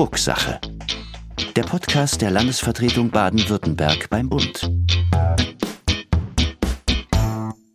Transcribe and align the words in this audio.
Drucksache. 0.00 0.58
Der 1.56 1.62
Podcast 1.62 2.22
der 2.22 2.30
Landesvertretung 2.30 3.10
Baden-Württemberg 3.10 4.08
beim 4.08 4.30
Bund. 4.30 4.72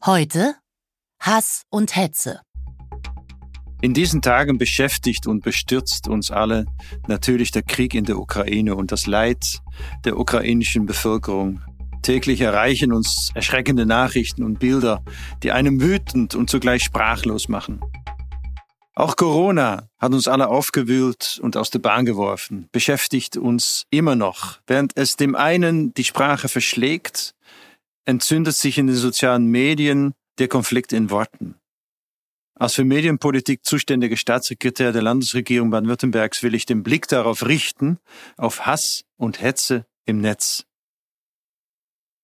Heute 0.03 0.55
Hass 1.19 1.65
und 1.69 1.95
Hetze. 1.95 2.41
In 3.81 3.93
diesen 3.93 4.23
Tagen 4.23 4.57
beschäftigt 4.57 5.27
und 5.27 5.43
bestürzt 5.43 6.07
uns 6.07 6.31
alle 6.31 6.65
natürlich 7.07 7.51
der 7.51 7.61
Krieg 7.61 7.93
in 7.93 8.05
der 8.05 8.17
Ukraine 8.17 8.73
und 8.73 8.91
das 8.91 9.05
Leid 9.05 9.59
der 10.03 10.17
ukrainischen 10.17 10.87
Bevölkerung. 10.87 11.61
Täglich 12.01 12.41
erreichen 12.41 12.91
uns 12.91 13.29
erschreckende 13.35 13.85
Nachrichten 13.85 14.43
und 14.43 14.57
Bilder, 14.57 15.03
die 15.43 15.51
einem 15.51 15.79
wütend 15.79 16.33
und 16.33 16.49
zugleich 16.49 16.83
sprachlos 16.83 17.49
machen. 17.49 17.81
Auch 18.97 19.17
Corona 19.17 19.89
hat 19.97 20.13
uns 20.13 20.29
alle 20.29 20.47
aufgewühlt 20.47 21.37
und 21.43 21.57
aus 21.57 21.69
der 21.69 21.79
Bahn 21.79 22.05
geworfen, 22.05 22.69
beschäftigt 22.71 23.35
uns 23.35 23.85
immer 23.89 24.15
noch. 24.15 24.59
Während 24.67 24.95
es 24.95 25.17
dem 25.17 25.35
einen 25.35 25.93
die 25.93 26.05
Sprache 26.05 26.47
verschlägt, 26.47 27.35
entzündet 28.05 28.55
sich 28.55 28.77
in 28.77 28.87
den 28.87 28.95
sozialen 28.95 29.47
Medien 29.47 30.13
der 30.39 30.47
Konflikt 30.47 30.93
in 30.93 31.09
Worten. 31.09 31.55
Als 32.57 32.75
für 32.75 32.85
Medienpolitik 32.85 33.65
zuständiger 33.65 34.15
Staatssekretär 34.15 34.93
der 34.93 35.01
Landesregierung 35.01 35.71
Baden-Württembergs 35.71 36.41
will 36.41 36.55
ich 36.55 36.65
den 36.65 36.83
Blick 36.83 37.09
darauf 37.09 37.45
richten, 37.45 37.99
auf 38.37 38.65
Hass 38.65 39.03
und 39.17 39.41
Hetze 39.41 39.85
im 40.05 40.21
Netz. 40.21 40.65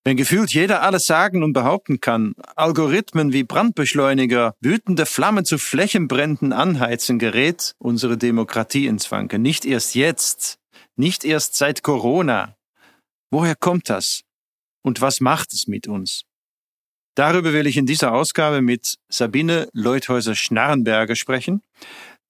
Wenn 0.03 0.17
gefühlt 0.17 0.51
jeder 0.51 0.81
alles 0.81 1.05
sagen 1.05 1.43
und 1.43 1.53
behaupten 1.53 1.99
kann, 2.01 2.33
Algorithmen 2.55 3.33
wie 3.33 3.43
Brandbeschleuniger 3.43 4.55
wütende 4.59 5.05
Flammen 5.05 5.45
zu 5.45 5.59
Flächenbränden 5.59 6.53
anheizen, 6.53 7.19
gerät 7.19 7.75
unsere 7.77 8.17
Demokratie 8.17 8.87
ins 8.87 9.11
Wanken. 9.11 9.43
Nicht 9.43 9.63
erst 9.63 9.93
jetzt, 9.93 10.57
nicht 10.95 11.23
erst 11.23 11.55
seit 11.55 11.83
Corona. 11.83 12.55
Woher 13.29 13.55
kommt 13.55 13.89
das? 13.89 14.23
Und 14.83 15.01
was 15.01 15.21
macht 15.21 15.53
es 15.53 15.67
mit 15.67 15.87
uns? 15.87 16.23
Darüber 17.15 17.53
will 17.53 17.67
ich 17.67 17.77
in 17.77 17.85
dieser 17.85 18.13
Ausgabe 18.13 18.61
mit 18.61 18.95
Sabine 19.09 19.69
Leuthäuser-Schnarrenberger 19.73 21.15
sprechen. 21.15 21.61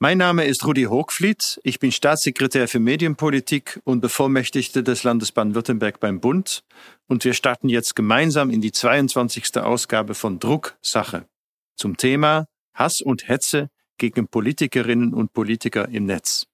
Mein 0.03 0.17
Name 0.17 0.45
ist 0.45 0.65
Rudi 0.65 0.85
Hochfliet. 0.85 1.61
Ich 1.63 1.77
bin 1.77 1.91
Staatssekretär 1.91 2.67
für 2.67 2.79
Medienpolitik 2.79 3.79
und 3.83 4.01
Bevollmächtigte 4.01 4.81
des 4.81 5.03
Landes 5.03 5.31
Baden-Württemberg 5.31 5.99
beim 5.99 6.19
Bund. 6.19 6.63
Und 7.07 7.23
wir 7.23 7.35
starten 7.35 7.69
jetzt 7.69 7.95
gemeinsam 7.95 8.49
in 8.49 8.61
die 8.61 8.71
22. 8.71 9.57
Ausgabe 9.57 10.15
von 10.15 10.39
Drucksache 10.39 11.27
zum 11.75 11.97
Thema 11.97 12.47
Hass 12.73 13.01
und 13.01 13.27
Hetze 13.27 13.69
gegen 13.99 14.27
Politikerinnen 14.27 15.13
und 15.13 15.33
Politiker 15.33 15.87
im 15.87 16.07
Netz. 16.07 16.47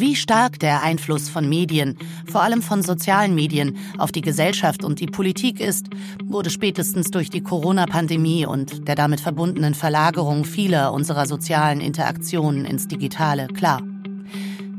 Wie 0.00 0.14
stark 0.14 0.60
der 0.60 0.84
Einfluss 0.84 1.28
von 1.28 1.48
Medien, 1.48 1.98
vor 2.30 2.42
allem 2.42 2.62
von 2.62 2.84
sozialen 2.84 3.34
Medien, 3.34 3.76
auf 3.98 4.12
die 4.12 4.20
Gesellschaft 4.20 4.84
und 4.84 5.00
die 5.00 5.08
Politik 5.08 5.58
ist, 5.58 5.86
wurde 6.22 6.50
spätestens 6.50 7.10
durch 7.10 7.28
die 7.28 7.42
Corona-Pandemie 7.42 8.46
und 8.46 8.86
der 8.86 8.94
damit 8.94 9.20
verbundenen 9.20 9.74
Verlagerung 9.74 10.44
vieler 10.44 10.92
unserer 10.92 11.26
sozialen 11.26 11.80
Interaktionen 11.80 12.64
ins 12.64 12.86
Digitale 12.86 13.48
klar. 13.48 13.82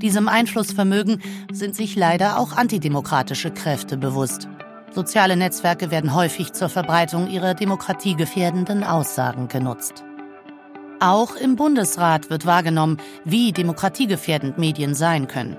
Diesem 0.02 0.30
Einflussvermögen 0.30 1.22
sind 1.52 1.76
sich 1.76 1.98
leider 1.98 2.40
auch 2.40 2.54
antidemokratische 2.54 3.52
Kräfte 3.52 3.98
bewusst. 3.98 4.48
Soziale 4.94 5.36
Netzwerke 5.36 5.92
werden 5.92 6.16
häufig 6.16 6.54
zur 6.54 6.70
Verbreitung 6.70 7.30
ihrer 7.30 7.56
demokratiegefährdenden 7.56 8.86
Aussagen 8.86 9.50
genutzt. 9.50 10.06
Auch 11.02 11.38
im 11.38 11.56
Bundesrat 11.56 12.30
wird 12.30 12.46
wahrgenommen, 12.46 12.98
wie 13.24 13.54
demokratiegefährdend 13.54 14.58
Medien 14.58 14.94
sein 14.94 15.28
können. 15.28 15.56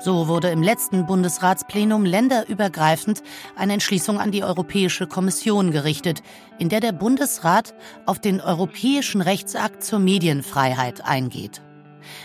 So 0.00 0.28
wurde 0.28 0.48
im 0.48 0.62
letzten 0.62 1.04
Bundesratsplenum 1.04 2.06
länderübergreifend 2.06 3.22
eine 3.54 3.74
Entschließung 3.74 4.18
an 4.18 4.32
die 4.32 4.42
Europäische 4.42 5.06
Kommission 5.06 5.72
gerichtet, 5.72 6.22
in 6.58 6.70
der 6.70 6.80
der 6.80 6.92
Bundesrat 6.92 7.74
auf 8.06 8.18
den 8.18 8.40
Europäischen 8.40 9.20
Rechtsakt 9.20 9.84
zur 9.84 9.98
Medienfreiheit 9.98 11.04
eingeht. 11.04 11.60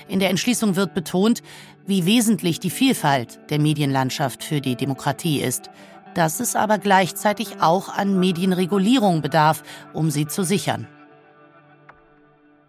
In 0.07 0.19
der 0.19 0.29
Entschließung 0.29 0.77
wird 0.77 0.93
betont, 0.93 1.43
wie 1.85 2.05
wesentlich 2.05 2.61
die 2.61 2.69
Vielfalt 2.69 3.41
der 3.49 3.59
Medienlandschaft 3.59 4.41
für 4.41 4.61
die 4.61 4.75
Demokratie 4.75 5.41
ist, 5.41 5.69
dass 6.15 6.39
es 6.39 6.55
aber 6.55 6.77
gleichzeitig 6.77 7.61
auch 7.61 7.89
an 7.89 8.17
Medienregulierung 8.19 9.21
bedarf, 9.21 9.63
um 9.93 10.09
sie 10.09 10.27
zu 10.27 10.43
sichern. 10.43 10.87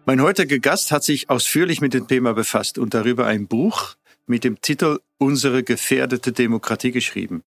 Mein 0.09 0.23
heutiger 0.23 0.57
Gast 0.57 0.91
hat 0.91 1.03
sich 1.03 1.29
ausführlich 1.29 1.81
mit 1.81 1.93
dem 1.93 2.07
Thema 2.07 2.33
befasst 2.33 2.79
und 2.79 2.95
darüber 2.95 3.27
ein 3.27 3.45
Buch 3.45 3.93
mit 4.25 4.43
dem 4.43 4.59
Titel 4.59 5.01
Unsere 5.19 5.61
gefährdete 5.61 6.31
Demokratie 6.31 6.89
geschrieben. 6.89 7.43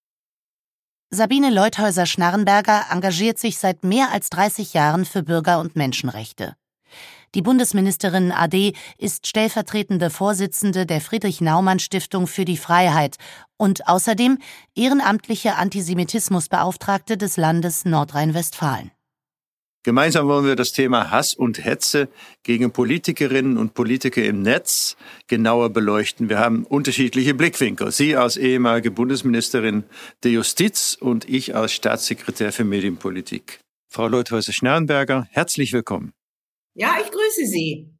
Sabine 1.10 1.50
Leuthäuser-Schnarrenberger 1.50 2.84
engagiert 2.92 3.40
sich 3.40 3.58
seit 3.58 3.82
mehr 3.82 4.12
als 4.12 4.30
30 4.30 4.74
Jahren 4.74 5.04
für 5.04 5.24
Bürger- 5.24 5.58
und 5.58 5.74
Menschenrechte. 5.74 6.54
Die 7.34 7.42
Bundesministerin 7.42 8.30
AD 8.30 8.74
ist 8.96 9.26
stellvertretende 9.26 10.08
Vorsitzende 10.08 10.86
der 10.86 11.00
Friedrich-Naumann-Stiftung 11.00 12.28
für 12.28 12.44
die 12.44 12.58
Freiheit 12.58 13.16
und 13.56 13.88
außerdem 13.88 14.38
ehrenamtliche 14.76 15.56
Antisemitismusbeauftragte 15.56 17.16
des 17.16 17.36
Landes 17.36 17.84
Nordrhein-Westfalen. 17.86 18.92
Gemeinsam 19.84 20.28
wollen 20.28 20.46
wir 20.46 20.54
das 20.54 20.72
Thema 20.72 21.10
Hass 21.10 21.34
und 21.34 21.64
Hetze 21.64 22.08
gegen 22.44 22.70
Politikerinnen 22.70 23.58
und 23.58 23.74
Politiker 23.74 24.22
im 24.22 24.42
Netz 24.42 24.96
genauer 25.26 25.70
beleuchten. 25.70 26.28
Wir 26.28 26.38
haben 26.38 26.64
unterschiedliche 26.64 27.34
Blickwinkel. 27.34 27.90
Sie 27.90 28.14
als 28.14 28.36
ehemalige 28.36 28.92
Bundesministerin 28.92 29.82
der 30.22 30.30
Justiz 30.30 30.96
und 31.00 31.28
ich 31.28 31.56
als 31.56 31.72
Staatssekretär 31.72 32.52
für 32.52 32.62
Medienpolitik. 32.62 33.58
Frau 33.88 34.06
Leuthäuser-Schnarrenberger, 34.06 35.26
herzlich 35.32 35.72
willkommen. 35.72 36.12
Ja, 36.74 36.96
ich 37.02 37.10
grüße 37.10 37.46
Sie. 37.46 37.90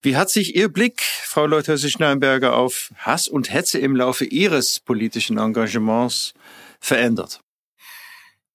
Wie 0.00 0.16
hat 0.16 0.30
sich 0.30 0.56
Ihr 0.56 0.68
Blick, 0.68 1.02
Frau 1.02 1.46
Leuthäuser-Schnarrenberger, 1.46 2.56
auf 2.56 2.92
Hass 2.96 3.28
und 3.28 3.52
Hetze 3.52 3.78
im 3.78 3.94
Laufe 3.94 4.24
Ihres 4.24 4.80
politischen 4.80 5.36
Engagements 5.36 6.32
verändert? 6.80 7.40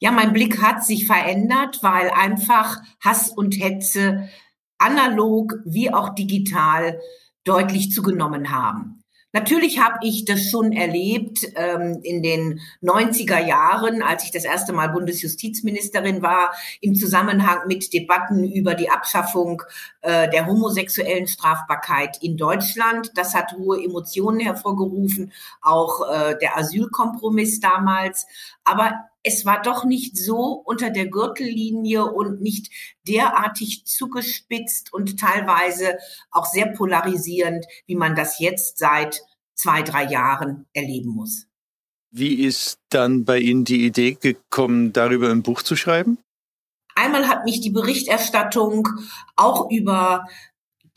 Ja, 0.03 0.09
mein 0.09 0.34
Blick 0.34 0.63
hat 0.63 0.84
sich 0.84 1.06
verändert, 1.06 1.84
weil 1.84 2.09
einfach 2.09 2.81
Hass 3.01 3.29
und 3.29 3.53
Hetze 3.53 4.28
analog 4.79 5.53
wie 5.63 5.94
auch 5.94 6.16
digital 6.16 7.00
deutlich 7.44 7.91
zugenommen 7.91 8.50
haben. 8.50 9.03
Natürlich 9.31 9.79
habe 9.79 10.00
ich 10.01 10.25
das 10.25 10.50
schon 10.50 10.72
erlebt 10.73 11.47
ähm, 11.56 12.00
in 12.01 12.23
den 12.23 12.59
90er 12.81 13.45
Jahren, 13.45 14.01
als 14.01 14.23
ich 14.25 14.31
das 14.31 14.44
erste 14.44 14.73
Mal 14.73 14.90
Bundesjustizministerin 14.90 16.23
war, 16.23 16.51
im 16.81 16.95
Zusammenhang 16.95 17.67
mit 17.67 17.94
Debatten 17.94 18.44
über 18.44 18.73
die 18.73 18.90
Abschaffung 18.90 19.61
äh, 20.01 20.28
der 20.31 20.47
homosexuellen 20.47 21.28
Strafbarkeit 21.28 22.17
in 22.23 22.38
Deutschland. 22.38 23.11
Das 23.16 23.35
hat 23.35 23.53
hohe 23.53 23.81
Emotionen 23.81 24.40
hervorgerufen, 24.40 25.31
auch 25.61 26.09
äh, 26.09 26.35
der 26.41 26.57
Asylkompromiss 26.57 27.59
damals. 27.59 28.25
Aber 28.66 29.10
es 29.24 29.46
war 29.46 29.62
doch 29.62 29.86
nicht 29.86 30.18
so 30.18 30.62
unter 30.66 30.90
der 30.90 31.08
Gürtellinie 31.08 32.06
und 32.06 32.42
nicht 32.42 32.72
derartig 33.08 33.86
zugespitzt 33.86 34.94
und 34.94 35.20
teilweise 35.20 35.98
auch 36.32 36.46
sehr 36.46 36.68
polarisierend, 36.68 37.66
wie 37.86 37.96
man 37.96 38.16
das 38.16 38.40
jetzt 38.40 38.78
seit 38.78 39.22
zwei, 39.54 39.84
drei 39.84 40.06
Jahren 40.06 40.66
erleben 40.74 41.12
muss. 41.12 41.48
Wie 42.09 42.44
ist 42.44 42.80
dann 42.90 43.24
bei 43.24 43.40
Ihnen 43.40 43.64
die 43.64 43.86
Idee 43.86 44.18
gekommen, 44.20 44.91
darüber 44.91 45.29
ein 45.29 45.44
Buch 45.44 45.62
zu 45.62 45.76
schreiben? 45.76 46.17
Einmal 46.96 47.29
hat 47.29 47.46
mich 47.46 47.62
die 47.62 47.70
Berichterstattung 47.70 48.88
auch 49.38 49.70
über 49.72 50.26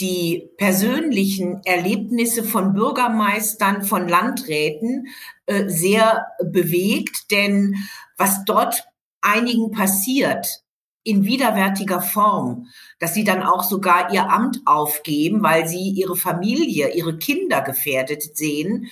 die 0.00 0.50
persönlichen 0.56 1.62
Erlebnisse 1.64 2.42
von 2.42 2.72
Bürgermeistern, 2.72 3.84
von 3.84 4.08
Landräten 4.08 5.06
äh, 5.46 5.68
sehr 5.68 6.26
bewegt, 6.42 7.30
denn 7.30 7.76
was 8.16 8.44
dort 8.44 8.84
einigen 9.20 9.70
passiert, 9.72 10.64
in 11.04 11.24
widerwärtiger 11.24 12.00
Form, 12.00 12.66
dass 12.98 13.14
sie 13.14 13.24
dann 13.24 13.42
auch 13.42 13.62
sogar 13.62 14.12
ihr 14.12 14.30
Amt 14.30 14.62
aufgeben, 14.64 15.42
weil 15.42 15.68
sie 15.68 15.90
ihre 15.90 16.16
Familie, 16.16 16.94
ihre 16.94 17.18
Kinder 17.18 17.60
gefährdet 17.60 18.36
sehen. 18.36 18.86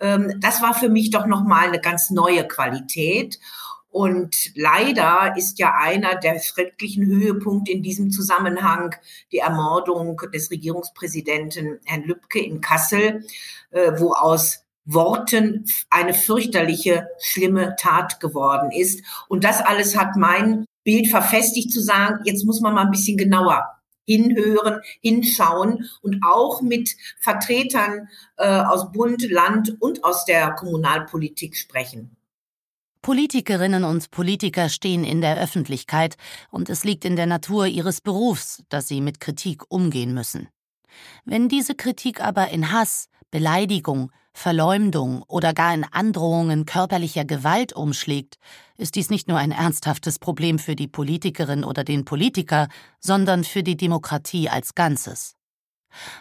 Ähm, 0.00 0.32
das 0.40 0.62
war 0.62 0.74
für 0.74 0.88
mich 0.88 1.10
doch 1.10 1.26
nochmal 1.26 1.68
eine 1.68 1.80
ganz 1.80 2.10
neue 2.10 2.48
Qualität. 2.48 3.38
Und 3.90 4.54
leider 4.54 5.34
ist 5.36 5.58
ja 5.58 5.74
einer 5.74 6.14
der 6.16 6.40
schrecklichen 6.40 7.06
Höhepunkte 7.06 7.72
in 7.72 7.82
diesem 7.82 8.10
Zusammenhang 8.10 8.94
die 9.32 9.38
Ermordung 9.38 10.20
des 10.32 10.50
Regierungspräsidenten 10.50 11.80
Herrn 11.84 12.04
Lübcke 12.04 12.40
in 12.40 12.60
Kassel, 12.60 13.24
äh, 13.70 13.92
wo 13.96 14.12
aus 14.12 14.64
Worten 14.88 15.66
eine 15.90 16.14
fürchterliche, 16.14 17.08
schlimme 17.20 17.76
Tat 17.78 18.20
geworden 18.20 18.70
ist. 18.70 19.04
Und 19.28 19.44
das 19.44 19.60
alles 19.60 19.96
hat 19.96 20.16
mein 20.16 20.64
Bild 20.82 21.08
verfestigt 21.08 21.72
zu 21.72 21.80
sagen, 21.82 22.20
jetzt 22.24 22.44
muss 22.46 22.60
man 22.60 22.74
mal 22.74 22.86
ein 22.86 22.90
bisschen 22.90 23.18
genauer 23.18 23.66
hinhören, 24.06 24.80
hinschauen 25.02 25.86
und 26.00 26.22
auch 26.24 26.62
mit 26.62 26.96
Vertretern 27.20 28.08
äh, 28.38 28.48
aus 28.48 28.90
Bund, 28.90 29.30
Land 29.30 29.76
und 29.80 30.02
aus 30.02 30.24
der 30.24 30.52
Kommunalpolitik 30.52 31.56
sprechen. 31.56 32.16
Politikerinnen 33.02 33.84
und 33.84 34.10
Politiker 34.10 34.70
stehen 34.70 35.04
in 35.04 35.20
der 35.20 35.38
Öffentlichkeit 35.38 36.16
und 36.50 36.70
es 36.70 36.84
liegt 36.84 37.04
in 37.04 37.16
der 37.16 37.26
Natur 37.26 37.66
ihres 37.66 38.00
Berufs, 38.00 38.62
dass 38.70 38.88
sie 38.88 39.02
mit 39.02 39.20
Kritik 39.20 39.62
umgehen 39.68 40.14
müssen. 40.14 40.48
Wenn 41.24 41.48
diese 41.48 41.74
Kritik 41.74 42.20
aber 42.20 42.48
in 42.48 42.72
Hass, 42.72 43.08
Beleidigung, 43.30 44.10
Verleumdung 44.38 45.24
oder 45.26 45.52
gar 45.52 45.74
in 45.74 45.84
Androhungen 45.84 46.64
körperlicher 46.64 47.24
Gewalt 47.24 47.72
umschlägt, 47.72 48.36
ist 48.76 48.94
dies 48.94 49.10
nicht 49.10 49.26
nur 49.26 49.36
ein 49.36 49.50
ernsthaftes 49.50 50.20
Problem 50.20 50.60
für 50.60 50.76
die 50.76 50.86
Politikerin 50.86 51.64
oder 51.64 51.82
den 51.82 52.04
Politiker, 52.04 52.68
sondern 53.00 53.42
für 53.42 53.64
die 53.64 53.76
Demokratie 53.76 54.48
als 54.48 54.76
Ganzes. 54.76 55.34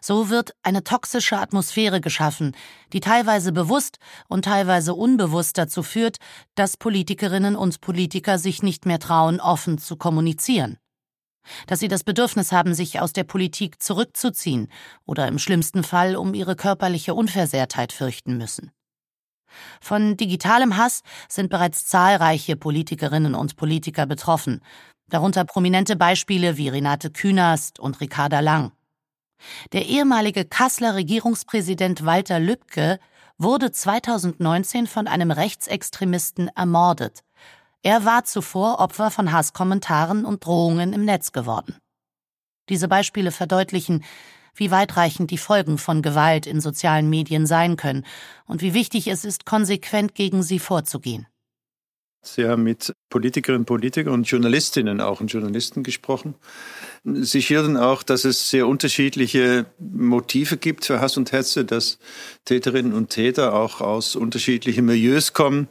So 0.01 0.29
wird 0.29 0.55
eine 0.63 0.83
toxische 0.83 1.37
Atmosphäre 1.37 2.01
geschaffen, 2.01 2.55
die 2.91 3.01
teilweise 3.01 3.51
bewusst 3.51 3.99
und 4.27 4.45
teilweise 4.45 4.95
unbewusst 4.95 5.57
dazu 5.57 5.83
führt, 5.83 6.17
dass 6.55 6.75
Politikerinnen 6.75 7.55
und 7.55 7.81
Politiker 7.81 8.39
sich 8.39 8.63
nicht 8.63 8.87
mehr 8.87 8.99
trauen, 8.99 9.39
offen 9.39 9.77
zu 9.77 9.95
kommunizieren. 9.95 10.79
Dass 11.67 11.79
sie 11.79 11.87
das 11.87 12.03
Bedürfnis 12.03 12.51
haben, 12.51 12.73
sich 12.73 12.99
aus 12.99 13.13
der 13.13 13.23
Politik 13.23 13.81
zurückzuziehen 13.81 14.67
oder 15.05 15.27
im 15.27 15.39
schlimmsten 15.39 15.83
Fall 15.83 16.15
um 16.15 16.33
ihre 16.33 16.55
körperliche 16.55 17.13
Unversehrtheit 17.13 17.93
fürchten 17.93 18.37
müssen. 18.37 18.71
Von 19.81 20.17
digitalem 20.17 20.77
Hass 20.77 21.03
sind 21.29 21.49
bereits 21.49 21.85
zahlreiche 21.85 22.55
Politikerinnen 22.55 23.35
und 23.35 23.55
Politiker 23.55 24.05
betroffen, 24.05 24.61
darunter 25.09 25.45
prominente 25.45 25.95
Beispiele 25.95 26.57
wie 26.57 26.69
Renate 26.69 27.09
Künast 27.11 27.79
und 27.79 28.01
Ricarda 28.01 28.39
Lang. 28.39 28.71
Der 29.71 29.85
ehemalige 29.85 30.45
Kasseler 30.45 30.95
Regierungspräsident 30.95 32.05
Walter 32.05 32.39
Lübcke 32.39 32.99
wurde 33.37 33.71
2019 33.71 34.87
von 34.87 35.07
einem 35.07 35.31
Rechtsextremisten 35.31 36.49
ermordet. 36.55 37.23
Er 37.83 38.05
war 38.05 38.25
zuvor 38.25 38.79
Opfer 38.79 39.11
von 39.11 39.31
Hasskommentaren 39.31 40.25
und 40.25 40.45
Drohungen 40.45 40.93
im 40.93 41.05
Netz 41.05 41.31
geworden. 41.31 41.77
Diese 42.69 42.87
Beispiele 42.87 43.31
verdeutlichen, 43.31 44.03
wie 44.55 44.71
weitreichend 44.71 45.31
die 45.31 45.37
Folgen 45.37 45.77
von 45.77 46.01
Gewalt 46.01 46.47
in 46.47 46.59
sozialen 46.59 47.09
Medien 47.09 47.45
sein 47.45 47.77
können 47.77 48.05
und 48.45 48.61
wie 48.61 48.73
wichtig 48.73 49.07
es 49.07 49.23
ist, 49.23 49.45
konsequent 49.45 50.15
gegen 50.15 50.43
sie 50.43 50.59
vorzugehen. 50.59 51.27
Sie 52.23 52.45
haben 52.45 52.63
mit 52.63 52.93
Politikerinnen, 53.09 53.65
Politikern 53.65 54.13
und 54.13 54.27
Journalistinnen 54.27 54.99
auch 54.99 55.21
und 55.21 55.31
Journalisten 55.31 55.83
gesprochen. 55.83 56.35
Sie 57.03 57.41
schildern 57.41 57.77
auch, 57.77 58.03
dass 58.03 58.25
es 58.25 58.49
sehr 58.49 58.67
unterschiedliche 58.67 59.65
Motive 59.79 60.57
gibt 60.57 60.83
für 60.83 60.99
Hass 60.99 61.15
und 61.15 61.31
Hetze, 61.31 61.63
dass 61.63 61.99
Täterinnen 62.43 62.93
und 62.93 63.09
Täter 63.11 63.53
auch 63.53 63.79
aus 63.79 64.15
unterschiedlichen 64.15 64.85
Milieus 64.85 65.31
kommen. 65.33 65.69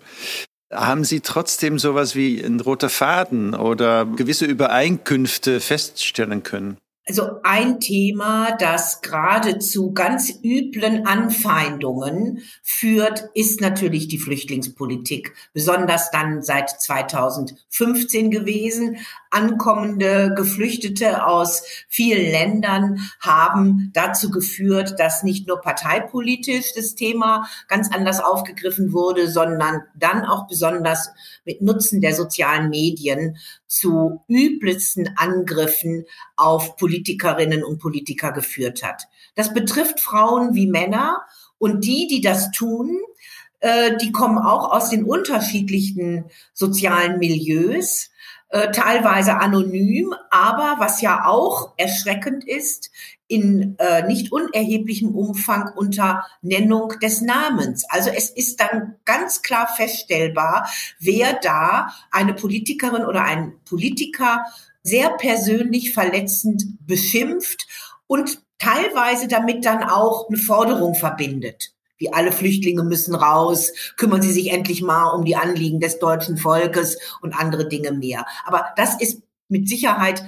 Haben 0.72 1.04
Sie 1.04 1.20
trotzdem 1.20 1.78
sowas 1.78 2.16
wie 2.16 2.40
ein 2.40 2.58
roter 2.60 2.88
Faden 2.88 3.54
oder 3.54 4.04
gewisse 4.04 4.46
Übereinkünfte 4.46 5.60
feststellen 5.60 6.42
können? 6.42 6.76
Also 7.08 7.40
ein 7.44 7.78
Thema, 7.78 8.56
das 8.58 9.00
gerade 9.00 9.60
zu 9.60 9.92
ganz 9.92 10.40
üblen 10.42 11.06
Anfeindungen 11.06 12.42
führt, 12.64 13.30
ist 13.32 13.60
natürlich 13.60 14.08
die 14.08 14.18
Flüchtlingspolitik. 14.18 15.32
Besonders 15.52 16.10
dann 16.10 16.42
seit 16.42 16.68
2015 16.68 18.32
gewesen. 18.32 18.96
Ankommende 19.30 20.34
Geflüchtete 20.34 21.24
aus 21.24 21.62
vielen 21.88 22.28
Ländern 22.28 22.98
haben 23.20 23.92
dazu 23.94 24.30
geführt, 24.30 24.98
dass 24.98 25.22
nicht 25.22 25.46
nur 25.46 25.60
parteipolitisch 25.60 26.74
das 26.74 26.96
Thema 26.96 27.46
ganz 27.68 27.88
anders 27.94 28.18
aufgegriffen 28.18 28.92
wurde, 28.92 29.30
sondern 29.30 29.82
dann 29.94 30.24
auch 30.24 30.48
besonders 30.48 31.10
mit 31.44 31.62
Nutzen 31.62 32.00
der 32.00 32.16
sozialen 32.16 32.68
Medien 32.68 33.36
zu 33.66 34.22
übelsten 34.28 35.10
Angriffen 35.16 36.04
auf 36.36 36.76
Politikerinnen 36.76 37.64
und 37.64 37.78
Politiker 37.78 38.32
geführt 38.32 38.82
hat. 38.82 39.08
Das 39.34 39.52
betrifft 39.52 40.00
Frauen 40.00 40.54
wie 40.54 40.66
Männer 40.66 41.22
und 41.58 41.84
die, 41.84 42.06
die 42.06 42.20
das 42.20 42.50
tun, 42.52 42.98
äh, 43.60 43.96
die 43.96 44.12
kommen 44.12 44.38
auch 44.38 44.72
aus 44.72 44.90
den 44.90 45.04
unterschiedlichen 45.04 46.26
sozialen 46.52 47.18
Milieus 47.18 48.10
äh, 48.50 48.70
teilweise 48.70 49.38
anonym, 49.38 50.14
aber 50.30 50.76
was 50.78 51.00
ja 51.00 51.26
auch 51.26 51.72
erschreckend 51.76 52.46
ist, 52.46 52.90
in 53.28 53.76
äh, 53.78 54.06
nicht 54.06 54.32
unerheblichem 54.32 55.14
Umfang 55.14 55.72
unter 55.74 56.24
Nennung 56.42 56.94
des 57.02 57.22
Namens. 57.22 57.84
Also 57.88 58.10
es 58.10 58.30
ist 58.30 58.60
dann 58.60 58.96
ganz 59.04 59.42
klar 59.42 59.66
feststellbar, 59.66 60.68
wer 60.98 61.34
da 61.34 61.88
eine 62.10 62.34
Politikerin 62.34 63.04
oder 63.04 63.24
ein 63.24 63.54
Politiker 63.64 64.44
sehr 64.82 65.10
persönlich 65.10 65.92
verletzend 65.92 66.64
beschimpft 66.86 67.66
und 68.06 68.40
teilweise 68.58 69.26
damit 69.26 69.64
dann 69.64 69.82
auch 69.82 70.28
eine 70.28 70.38
Forderung 70.38 70.94
verbindet 70.94 71.72
wie 71.98 72.12
alle 72.12 72.30
Flüchtlinge 72.30 72.82
müssen 72.82 73.14
raus, 73.14 73.72
kümmern 73.96 74.22
Sie 74.22 74.32
sich 74.32 74.52
endlich 74.52 74.82
mal 74.82 75.10
um 75.10 75.24
die 75.24 75.36
Anliegen 75.36 75.80
des 75.80 75.98
deutschen 75.98 76.36
Volkes 76.36 76.98
und 77.22 77.34
andere 77.34 77.68
Dinge 77.68 77.92
mehr. 77.92 78.26
Aber 78.44 78.66
das 78.76 79.00
ist 79.00 79.22
mit 79.48 79.68
Sicherheit 79.68 80.22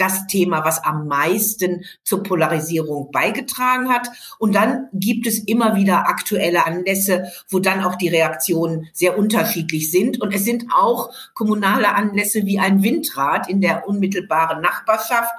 das 0.00 0.26
Thema, 0.26 0.64
was 0.64 0.82
am 0.82 1.06
meisten 1.06 1.84
zur 2.02 2.22
Polarisierung 2.22 3.10
beigetragen 3.10 3.90
hat. 3.90 4.08
Und 4.38 4.54
dann 4.54 4.88
gibt 4.92 5.26
es 5.26 5.38
immer 5.38 5.76
wieder 5.76 6.08
aktuelle 6.08 6.66
Anlässe, 6.66 7.30
wo 7.48 7.58
dann 7.58 7.84
auch 7.84 7.96
die 7.96 8.08
Reaktionen 8.08 8.88
sehr 8.92 9.18
unterschiedlich 9.18 9.90
sind. 9.90 10.20
Und 10.20 10.34
es 10.34 10.44
sind 10.44 10.66
auch 10.74 11.12
kommunale 11.34 11.94
Anlässe 11.94 12.46
wie 12.46 12.58
ein 12.58 12.82
Windrad 12.82 13.48
in 13.48 13.60
der 13.60 13.86
unmittelbaren 13.86 14.62
Nachbarschaft, 14.62 15.32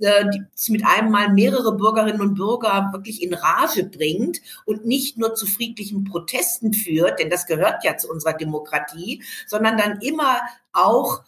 äh, 0.00 0.24
die 0.30 0.72
mit 0.72 0.84
einem 0.84 1.10
Mal 1.10 1.32
mehrere 1.32 1.76
Bürgerinnen 1.76 2.20
und 2.20 2.34
Bürger 2.34 2.90
wirklich 2.92 3.22
in 3.22 3.34
Rage 3.34 3.84
bringt 3.84 4.40
und 4.64 4.86
nicht 4.86 5.18
nur 5.18 5.34
zu 5.34 5.46
friedlichen 5.46 6.04
Protesten 6.04 6.72
führt, 6.72 7.20
denn 7.20 7.30
das 7.30 7.46
gehört 7.46 7.84
ja 7.84 7.96
zu 7.96 8.08
unserer 8.08 8.34
Demokratie, 8.34 9.22
sondern 9.46 9.76
dann 9.76 10.00
immer 10.00 10.40
auch 10.72 11.22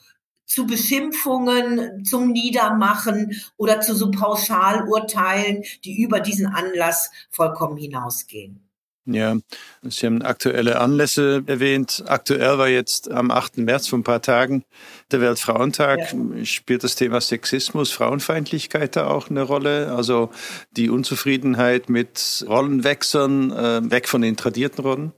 zu 0.52 0.66
Beschimpfungen, 0.66 2.04
zum 2.04 2.30
Niedermachen 2.30 3.40
oder 3.56 3.80
zu 3.80 3.94
so 3.94 4.10
Pauschalurteilen, 4.10 5.62
die 5.84 6.02
über 6.02 6.20
diesen 6.20 6.46
Anlass 6.46 7.10
vollkommen 7.30 7.78
hinausgehen. 7.78 8.60
Ja, 9.04 9.36
Sie 9.82 10.06
haben 10.06 10.22
aktuelle 10.22 10.78
Anlässe 10.78 11.42
erwähnt. 11.46 12.04
Aktuell 12.06 12.58
war 12.58 12.68
jetzt 12.68 13.10
am 13.10 13.32
8. 13.32 13.58
März 13.58 13.88
vor 13.88 13.98
ein 13.98 14.04
paar 14.04 14.22
Tagen 14.22 14.64
der 15.10 15.20
Weltfrauentag. 15.20 16.12
Ja. 16.12 16.44
Spielt 16.44 16.84
das 16.84 16.94
Thema 16.94 17.20
Sexismus, 17.20 17.90
Frauenfeindlichkeit 17.90 18.94
da 18.94 19.08
auch 19.08 19.28
eine 19.28 19.42
Rolle? 19.42 19.92
Also 19.92 20.30
die 20.70 20.88
Unzufriedenheit 20.88 21.88
mit 21.88 22.44
Rollenwechseln, 22.46 23.50
äh, 23.50 23.90
weg 23.90 24.06
von 24.06 24.20
den 24.20 24.36
tradierten 24.36 24.84
Rollen? 24.84 25.12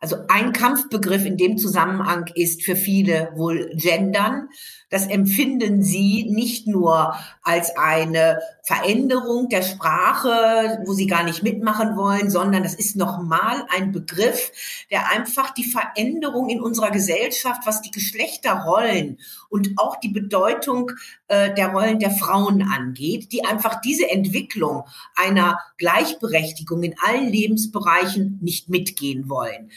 Also 0.00 0.16
ein 0.28 0.52
Kampfbegriff 0.52 1.26
in 1.26 1.36
dem 1.36 1.58
Zusammenhang 1.58 2.24
ist 2.34 2.64
für 2.64 2.74
viele 2.74 3.30
wohl 3.36 3.70
Gendern. 3.74 4.48
Das 4.90 5.06
empfinden 5.06 5.82
sie 5.82 6.24
nicht 6.28 6.66
nur 6.66 7.14
als 7.42 7.76
eine 7.76 8.40
Veränderung 8.64 9.48
der 9.48 9.62
Sprache, 9.62 10.82
wo 10.84 10.92
sie 10.92 11.06
gar 11.06 11.22
nicht 11.22 11.42
mitmachen 11.42 11.96
wollen, 11.96 12.30
sondern 12.30 12.64
das 12.64 12.74
ist 12.74 12.96
nochmal 12.96 13.64
ein 13.74 13.92
Begriff, 13.92 14.52
der 14.90 15.10
einfach 15.10 15.54
die 15.54 15.64
Veränderung 15.64 16.50
in 16.50 16.60
unserer 16.60 16.90
Gesellschaft, 16.90 17.62
was 17.66 17.82
die 17.82 17.90
Geschlechterrollen 17.90 19.18
und 19.48 19.70
auch 19.76 19.96
die 19.96 20.08
Bedeutung 20.08 20.90
äh, 21.28 21.54
der 21.54 21.68
Rollen 21.68 22.00
der 22.00 22.10
Frauen 22.10 22.62
angeht, 22.62 23.32
die 23.32 23.44
einfach 23.44 23.80
diese 23.80 24.10
Entwicklung 24.10 24.84
einer 25.14 25.58
Gleichberechtigung 25.78 26.82
in 26.82 26.94
allen 27.06 27.28
Lebensbereichen 27.28 28.38
nicht 28.42 28.68
mitgehen 28.68 29.28
wollen. 29.28 29.70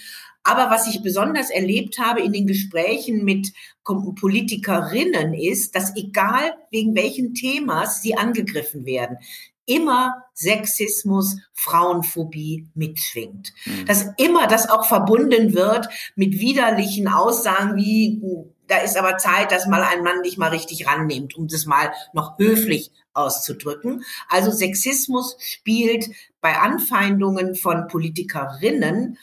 Aber 0.43 0.69
was 0.69 0.87
ich 0.87 1.01
besonders 1.01 1.49
erlebt 1.49 1.99
habe 1.99 2.21
in 2.21 2.33
den 2.33 2.47
Gesprächen 2.47 3.23
mit 3.23 3.53
Politikerinnen 3.83 5.33
ist, 5.33 5.75
dass 5.75 5.95
egal 5.95 6.53
wegen 6.69 6.95
welchen 6.95 7.33
Themas 7.33 8.01
sie 8.01 8.15
angegriffen 8.15 8.85
werden, 8.85 9.17
immer 9.65 10.23
Sexismus, 10.33 11.37
Frauenphobie 11.53 12.67
mitschwingt. 12.73 13.53
Mhm. 13.65 13.85
Dass 13.85 14.07
immer 14.17 14.47
das 14.47 14.69
auch 14.69 14.85
verbunden 14.85 15.53
wird 15.53 15.87
mit 16.15 16.39
widerlichen 16.39 17.07
Aussagen 17.07 17.77
wie, 17.77 18.21
da 18.67 18.77
ist 18.79 18.97
aber 18.97 19.17
Zeit, 19.17 19.51
dass 19.51 19.67
mal 19.67 19.83
ein 19.83 20.03
Mann 20.03 20.23
dich 20.23 20.37
mal 20.37 20.49
richtig 20.49 20.87
rannimmt, 20.87 21.35
um 21.35 21.47
das 21.47 21.65
mal 21.65 21.93
noch 22.13 22.37
höflich 22.37 22.91
auszudrücken. 23.13 24.03
Also 24.27 24.51
Sexismus 24.51 25.37
spielt 25.39 26.09
bei 26.41 26.57
Anfeindungen 26.57 27.55
von 27.55 27.87
Politikerinnen 27.87 29.17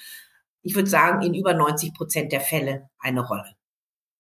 ich 0.62 0.75
würde 0.75 0.88
sagen, 0.88 1.23
in 1.23 1.35
über 1.35 1.55
90 1.55 1.95
Prozent 1.95 2.33
der 2.33 2.40
Fälle 2.40 2.88
eine 2.99 3.26
Rolle. 3.26 3.55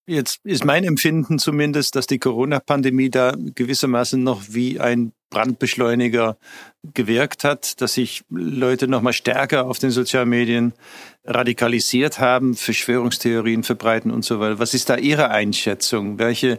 Jetzt 0.06 0.40
ist 0.44 0.64
mein 0.64 0.82
Empfinden 0.82 1.38
zumindest, 1.38 1.94
dass 1.94 2.06
die 2.06 2.18
Corona-Pandemie 2.18 3.10
da 3.10 3.34
gewissermaßen 3.36 4.20
noch 4.20 4.42
wie 4.48 4.80
ein 4.80 5.12
Brandbeschleuniger 5.30 6.36
gewirkt 6.82 7.44
hat, 7.44 7.80
dass 7.80 7.94
sich 7.94 8.24
Leute 8.28 8.88
noch 8.88 9.02
mal 9.02 9.12
stärker 9.12 9.66
auf 9.66 9.78
den 9.78 9.92
sozialen 9.92 10.28
Medien 10.28 10.72
radikalisiert 11.24 12.18
haben, 12.18 12.56
Verschwörungstheorien 12.56 13.62
verbreiten 13.62 14.10
und 14.10 14.24
so 14.24 14.40
weiter. 14.40 14.58
Was 14.58 14.74
ist 14.74 14.90
da 14.90 14.96
Ihre 14.96 15.30
Einschätzung? 15.30 16.18
Welche 16.18 16.58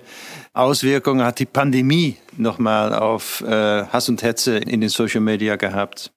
Auswirkungen 0.53 1.25
hat 1.25 1.39
die 1.39 1.45
Pandemie 1.45 2.15
noch 2.37 2.57
mal 2.57 2.93
auf 2.93 3.41
äh, 3.41 3.85
Hass 3.85 4.07
und 4.07 4.23
Hetze 4.23 4.59
in 4.59 4.79
den 4.79 4.89
Social 4.89 5.19
Media 5.19 5.57
gehabt? 5.57 6.13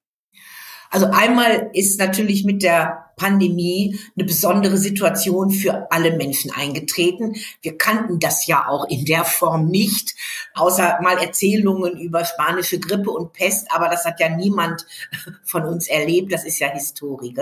Also 0.91 1.07
einmal 1.07 1.71
ist 1.73 1.99
natürlich 1.99 2.45
mit 2.45 2.63
der 2.63 3.04
Pandemie 3.17 3.99
eine 4.17 4.25
besondere 4.25 4.77
Situation 4.77 5.51
für 5.51 5.91
alle 5.91 6.17
Menschen 6.17 6.51
eingetreten. 6.51 7.37
Wir 7.63 7.77
kannten 7.79 8.19
das 8.19 8.47
ja 8.47 8.69
auch 8.69 8.89
in 8.89 9.05
der 9.05 9.25
Form 9.25 9.67
nicht, 9.67 10.15
außer 10.55 10.99
mal 11.03 11.19
Erzählungen 11.19 11.99
über 11.99 12.25
spanische 12.25 12.79
Grippe 12.79 13.11
und 13.11 13.33
Pest, 13.33 13.69
aber 13.71 13.89
das 13.89 14.05
hat 14.05 14.21
ja 14.21 14.29
niemand 14.29 14.87
von 15.45 15.65
uns 15.65 15.89
erlebt, 15.89 16.33
das 16.33 16.45
ist 16.45 16.59
ja 16.59 16.69
Historie. 16.69 17.35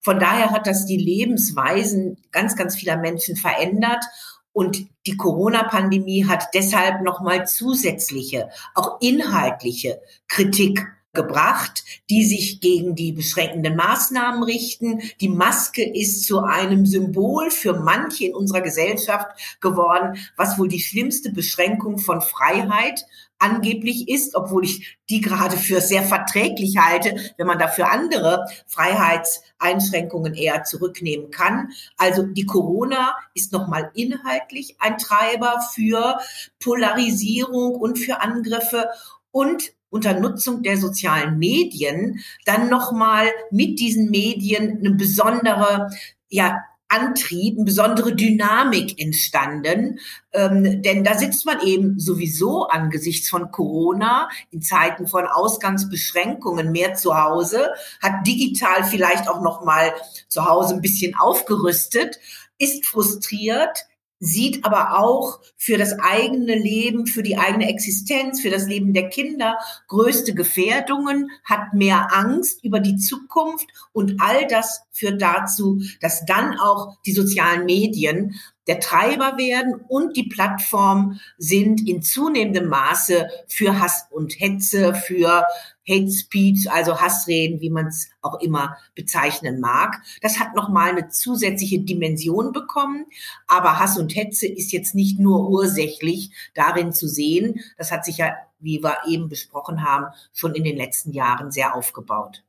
Von 0.00 0.18
daher 0.18 0.50
hat 0.50 0.66
das 0.66 0.84
die 0.84 0.96
Lebensweisen 0.96 2.18
ganz, 2.32 2.56
ganz 2.56 2.74
vieler 2.76 2.96
Menschen 2.96 3.36
verändert. 3.36 4.04
Und 4.52 4.86
die 5.06 5.16
Corona-Pandemie 5.16 6.26
hat 6.26 6.48
deshalb 6.52 7.02
nochmal 7.02 7.46
zusätzliche, 7.46 8.50
auch 8.74 9.00
inhaltliche 9.00 10.02
Kritik 10.28 10.86
gebracht, 11.12 11.84
die 12.08 12.24
sich 12.24 12.60
gegen 12.60 12.94
die 12.94 13.12
beschränkenden 13.12 13.76
Maßnahmen 13.76 14.42
richten. 14.42 15.00
Die 15.20 15.28
Maske 15.28 15.82
ist 15.82 16.24
zu 16.24 16.40
einem 16.40 16.86
Symbol 16.86 17.50
für 17.50 17.74
manche 17.74 18.26
in 18.26 18.34
unserer 18.34 18.62
Gesellschaft 18.62 19.26
geworden, 19.60 20.18
was 20.36 20.58
wohl 20.58 20.68
die 20.68 20.80
schlimmste 20.80 21.30
Beschränkung 21.30 21.98
von 21.98 22.22
Freiheit 22.22 23.04
angeblich 23.38 24.08
ist, 24.08 24.36
obwohl 24.36 24.64
ich 24.64 24.98
die 25.10 25.20
gerade 25.20 25.56
für 25.56 25.80
sehr 25.80 26.04
verträglich 26.04 26.76
halte, 26.78 27.16
wenn 27.36 27.46
man 27.46 27.58
dafür 27.58 27.90
andere 27.90 28.46
Freiheitseinschränkungen 28.68 30.34
eher 30.34 30.62
zurücknehmen 30.62 31.30
kann. 31.30 31.70
Also 31.96 32.22
die 32.22 32.46
Corona 32.46 33.16
ist 33.34 33.52
nochmal 33.52 33.90
inhaltlich 33.94 34.76
ein 34.78 34.96
Treiber 34.96 35.60
für 35.74 36.18
Polarisierung 36.62 37.74
und 37.74 37.98
für 37.98 38.20
Angriffe 38.20 38.88
und 39.32 39.72
unter 39.92 40.18
Nutzung 40.18 40.62
der 40.62 40.78
sozialen 40.78 41.38
Medien 41.38 42.20
dann 42.46 42.70
nochmal 42.70 43.26
mit 43.50 43.78
diesen 43.78 44.10
Medien 44.10 44.78
eine 44.78 44.92
besondere, 44.92 45.90
ja, 46.28 46.64
Antrieb, 46.88 47.56
eine 47.56 47.64
besondere 47.64 48.14
Dynamik 48.14 49.00
entstanden. 49.00 49.98
Ähm, 50.32 50.82
denn 50.82 51.04
da 51.04 51.16
sitzt 51.16 51.46
man 51.46 51.60
eben 51.62 51.98
sowieso 51.98 52.66
angesichts 52.68 53.30
von 53.30 53.50
Corona 53.50 54.28
in 54.50 54.60
Zeiten 54.60 55.06
von 55.06 55.26
Ausgangsbeschränkungen 55.26 56.70
mehr 56.70 56.94
zu 56.94 57.16
Hause, 57.16 57.70
hat 58.02 58.26
digital 58.26 58.84
vielleicht 58.84 59.28
auch 59.28 59.40
noch 59.40 59.64
mal 59.64 59.92
zu 60.28 60.44
Hause 60.44 60.74
ein 60.74 60.82
bisschen 60.82 61.14
aufgerüstet, 61.14 62.18
ist 62.58 62.84
frustriert, 62.86 63.86
sieht 64.24 64.64
aber 64.64 65.00
auch 65.00 65.40
für 65.56 65.76
das 65.76 65.98
eigene 65.98 66.54
Leben, 66.54 67.06
für 67.06 67.24
die 67.24 67.38
eigene 67.38 67.68
Existenz, 67.68 68.40
für 68.40 68.50
das 68.50 68.68
Leben 68.68 68.92
der 68.92 69.08
Kinder 69.08 69.58
größte 69.88 70.32
Gefährdungen, 70.32 71.28
hat 71.44 71.74
mehr 71.74 72.14
Angst 72.14 72.62
über 72.62 72.78
die 72.78 72.96
Zukunft 72.96 73.66
und 73.92 74.20
all 74.20 74.46
das 74.46 74.82
führt 74.92 75.20
dazu, 75.20 75.82
dass 76.00 76.24
dann 76.24 76.56
auch 76.56 76.96
die 77.04 77.12
sozialen 77.12 77.64
Medien 77.64 78.36
der 78.66 78.80
Treiber 78.80 79.36
werden 79.38 79.74
und 79.88 80.16
die 80.16 80.28
Plattformen 80.28 81.20
sind 81.36 81.86
in 81.88 82.02
zunehmendem 82.02 82.68
Maße 82.68 83.28
für 83.48 83.80
Hass 83.80 84.06
und 84.10 84.38
Hetze, 84.38 84.94
für 84.94 85.44
Hate 85.88 86.12
Speech, 86.12 86.70
also 86.70 87.00
Hassreden, 87.00 87.60
wie 87.60 87.70
man 87.70 87.88
es 87.88 88.08
auch 88.20 88.40
immer 88.40 88.76
bezeichnen 88.94 89.60
mag. 89.60 90.00
Das 90.20 90.38
hat 90.38 90.54
nochmal 90.54 90.90
eine 90.90 91.08
zusätzliche 91.08 91.80
Dimension 91.80 92.52
bekommen. 92.52 93.06
Aber 93.48 93.80
Hass 93.80 93.98
und 93.98 94.14
Hetze 94.14 94.46
ist 94.46 94.72
jetzt 94.72 94.94
nicht 94.94 95.18
nur 95.18 95.48
ursächlich 95.48 96.30
darin 96.54 96.92
zu 96.92 97.08
sehen. 97.08 97.60
Das 97.76 97.90
hat 97.90 98.04
sich 98.04 98.18
ja, 98.18 98.34
wie 98.60 98.82
wir 98.82 98.98
eben 99.08 99.28
besprochen 99.28 99.84
haben, 99.84 100.06
schon 100.32 100.54
in 100.54 100.62
den 100.62 100.76
letzten 100.76 101.12
Jahren 101.12 101.50
sehr 101.50 101.74
aufgebaut. 101.74 102.44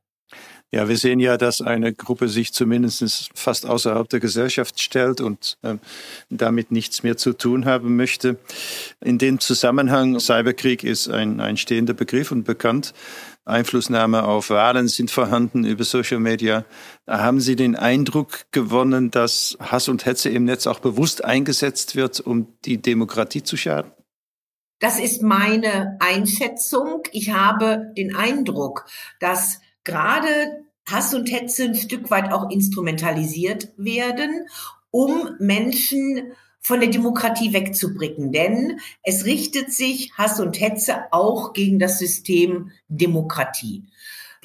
Ja, 0.72 0.88
wir 0.88 0.96
sehen 0.96 1.20
ja, 1.20 1.36
dass 1.36 1.60
eine 1.60 1.94
Gruppe 1.94 2.28
sich 2.28 2.52
zumindest 2.52 3.30
fast 3.34 3.64
außerhalb 3.64 4.08
der 4.08 4.18
Gesellschaft 4.18 4.80
stellt 4.80 5.20
und 5.20 5.56
äh, 5.62 5.76
damit 6.30 6.72
nichts 6.72 7.04
mehr 7.04 7.16
zu 7.16 7.32
tun 7.32 7.64
haben 7.64 7.94
möchte. 7.96 8.38
In 9.00 9.18
dem 9.18 9.38
Zusammenhang, 9.38 10.18
Cyberkrieg 10.18 10.82
ist 10.82 11.08
ein, 11.08 11.40
ein 11.40 11.56
stehender 11.56 11.94
Begriff 11.94 12.32
und 12.32 12.42
bekannt. 12.42 12.92
Einflussnahme 13.44 14.24
auf 14.24 14.50
Wahlen 14.50 14.88
sind 14.88 15.10
vorhanden 15.10 15.64
über 15.64 15.84
Social 15.84 16.18
Media. 16.18 16.64
Haben 17.06 17.40
Sie 17.40 17.56
den 17.56 17.76
Eindruck 17.76 18.46
gewonnen, 18.52 19.10
dass 19.10 19.56
Hass 19.60 19.88
und 19.88 20.06
Hetze 20.06 20.30
im 20.30 20.44
Netz 20.44 20.66
auch 20.66 20.80
bewusst 20.80 21.24
eingesetzt 21.24 21.94
wird, 21.94 22.20
um 22.20 22.48
die 22.64 22.80
Demokratie 22.80 23.42
zu 23.42 23.56
schaden? 23.56 23.92
Das 24.80 24.98
ist 24.98 25.22
meine 25.22 25.96
Einschätzung. 26.00 27.02
Ich 27.12 27.30
habe 27.30 27.92
den 27.96 28.16
Eindruck, 28.16 28.86
dass 29.20 29.60
gerade 29.84 30.64
Hass 30.88 31.14
und 31.14 31.30
Hetze 31.30 31.64
ein 31.64 31.74
Stück 31.74 32.10
weit 32.10 32.32
auch 32.32 32.50
instrumentalisiert 32.50 33.72
werden, 33.76 34.46
um 34.90 35.36
Menschen 35.38 36.32
von 36.60 36.80
der 36.80 36.90
Demokratie 36.90 37.52
wegzubringen. 37.52 38.32
Denn 38.32 38.80
es 39.02 39.24
richtet 39.24 39.72
sich 39.72 40.12
Hass 40.16 40.40
und 40.40 40.60
Hetze 40.60 41.04
auch 41.10 41.52
gegen 41.52 41.78
das 41.78 41.98
System 41.98 42.70
Demokratie. 42.88 43.84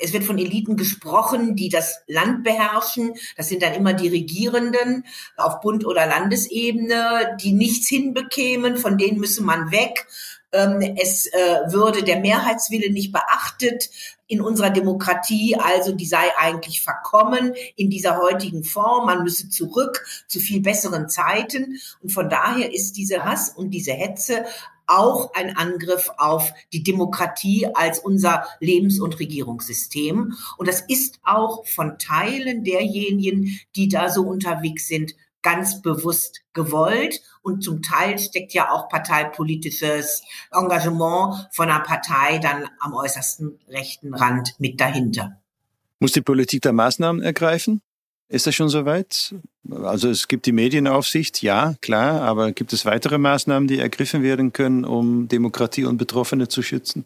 Es 0.01 0.13
wird 0.13 0.24
von 0.24 0.38
Eliten 0.38 0.77
gesprochen, 0.77 1.55
die 1.55 1.69
das 1.69 2.01
Land 2.08 2.43
beherrschen. 2.43 3.13
Das 3.36 3.50
sind 3.50 3.62
dann 3.62 3.74
immer 3.74 3.93
die 3.93 4.08
Regierenden 4.08 5.05
auf 5.36 5.62
Bund- 5.62 5.86
oder 5.86 6.05
Landesebene, 6.05 7.38
die 7.41 7.51
nichts 7.51 7.89
hinbekämen, 7.89 8.77
von 8.77 8.98
denen 8.98 9.19
müsse 9.19 9.43
man 9.43 9.72
weg. 9.72 10.08
Ähm, 10.51 10.96
es 10.98 11.27
äh, 11.27 11.60
würde 11.67 12.03
der 12.03 12.19
Mehrheitswille 12.19 12.91
nicht 12.91 13.12
beachtet 13.12 13.89
in 14.29 14.41
unserer 14.41 14.69
Demokratie, 14.69 15.57
also 15.57 15.91
die 15.91 16.05
sei 16.05 16.24
eigentlich 16.38 16.81
verkommen 16.81 17.53
in 17.75 17.89
dieser 17.89 18.17
heutigen 18.17 18.63
Form. 18.63 19.07
Man 19.07 19.24
müsse 19.24 19.50
zurück 19.50 20.05
zu 20.27 20.39
viel 20.39 20.62
besseren 20.62 21.09
Zeiten. 21.09 21.79
Und 22.01 22.12
von 22.13 22.29
daher 22.29 22.74
ist 22.74 22.93
diese 22.93 23.25
Hass 23.25 23.50
und 23.50 23.71
diese 23.71 23.91
Hetze 23.91 24.45
auch 24.86 25.33
ein 25.33 25.57
Angriff 25.57 26.12
auf 26.17 26.51
die 26.74 26.83
Demokratie 26.83 27.67
als 27.74 28.00
unser 28.00 28.45
Lebens- 28.59 29.00
und 29.00 29.19
Regierungssystem. 29.19 30.33
Und 30.57 30.67
das 30.67 30.81
ist 30.81 31.19
auch 31.24 31.65
von 31.65 31.98
Teilen 31.98 32.63
derjenigen, 32.63 33.59
die 33.75 33.88
da 33.88 34.09
so 34.09 34.24
unterwegs 34.24 34.88
sind, 34.88 35.15
ganz 35.41 35.81
bewusst 35.81 36.41
gewollt 36.53 37.22
und 37.41 37.63
zum 37.63 37.81
Teil 37.81 38.19
steckt 38.19 38.53
ja 38.53 38.72
auch 38.72 38.89
parteipolitisches 38.89 40.24
Engagement 40.51 41.48
von 41.51 41.69
einer 41.69 41.84
Partei 41.84 42.39
dann 42.39 42.67
am 42.79 42.93
äußersten 42.93 43.60
rechten 43.67 44.13
Rand 44.13 44.55
mit 44.60 44.79
dahinter. 44.79 45.39
Muss 46.00 46.13
die 46.13 46.22
Politik 46.22 46.62
da 46.62 46.72
Maßnahmen 46.72 47.22
ergreifen? 47.22 47.81
Ist 48.29 48.46
das 48.46 48.55
schon 48.55 48.69
soweit? 48.69 49.36
Also 49.72 50.10
es 50.10 50.27
gibt 50.27 50.46
die 50.46 50.51
Medienaufsicht, 50.51 51.41
ja, 51.41 51.75
klar, 51.81 52.22
aber 52.22 52.51
gibt 52.51 52.74
es 52.74 52.86
weitere 52.86 53.17
Maßnahmen, 53.17 53.67
die 53.67 53.79
ergriffen 53.79 54.24
werden 54.24 54.53
können, 54.53 54.86
um 54.86 55.27
Demokratie 55.27 55.86
und 55.86 55.98
Betroffene 55.98 56.48
zu 56.48 56.62
schützen? 56.62 57.05